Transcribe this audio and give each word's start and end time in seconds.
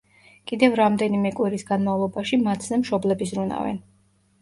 კიდევ 0.51 0.77
რამდენიმე 0.79 1.33
კვირის 1.41 1.67
განმავლობაში 1.69 2.43
მათზე 2.49 2.83
მშობლები 2.83 3.33
ზრუნავენ. 3.37 3.83